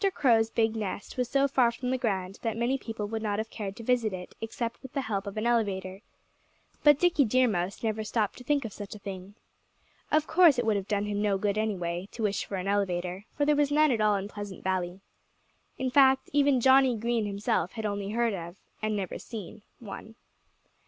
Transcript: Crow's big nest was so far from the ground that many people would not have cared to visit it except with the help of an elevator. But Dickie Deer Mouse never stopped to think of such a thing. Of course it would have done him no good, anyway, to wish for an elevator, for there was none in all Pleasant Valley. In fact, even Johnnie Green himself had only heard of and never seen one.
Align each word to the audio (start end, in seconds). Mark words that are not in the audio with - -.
Crow's 0.15 0.49
big 0.49 0.75
nest 0.75 1.15
was 1.15 1.29
so 1.29 1.47
far 1.47 1.71
from 1.71 1.91
the 1.91 1.97
ground 1.99 2.39
that 2.41 2.57
many 2.57 2.75
people 2.79 3.05
would 3.07 3.21
not 3.21 3.37
have 3.37 3.51
cared 3.51 3.75
to 3.75 3.83
visit 3.83 4.11
it 4.13 4.33
except 4.41 4.81
with 4.81 4.93
the 4.93 5.01
help 5.01 5.27
of 5.27 5.37
an 5.37 5.45
elevator. 5.45 6.01
But 6.83 6.97
Dickie 6.97 7.23
Deer 7.23 7.47
Mouse 7.47 7.83
never 7.83 8.03
stopped 8.03 8.39
to 8.39 8.43
think 8.43 8.65
of 8.65 8.73
such 8.73 8.95
a 8.95 8.97
thing. 8.97 9.35
Of 10.11 10.25
course 10.25 10.57
it 10.57 10.65
would 10.65 10.75
have 10.75 10.87
done 10.87 11.05
him 11.05 11.21
no 11.21 11.37
good, 11.37 11.55
anyway, 11.55 12.09
to 12.13 12.23
wish 12.23 12.45
for 12.45 12.55
an 12.55 12.67
elevator, 12.67 13.25
for 13.37 13.45
there 13.45 13.55
was 13.55 13.71
none 13.71 13.91
in 13.91 14.01
all 14.01 14.27
Pleasant 14.27 14.63
Valley. 14.63 15.01
In 15.77 15.91
fact, 15.91 16.31
even 16.33 16.61
Johnnie 16.61 16.97
Green 16.97 17.27
himself 17.27 17.73
had 17.73 17.85
only 17.85 18.09
heard 18.09 18.33
of 18.33 18.55
and 18.81 18.95
never 18.95 19.19
seen 19.19 19.61
one. 19.77 20.15